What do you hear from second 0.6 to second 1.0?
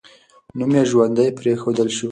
یې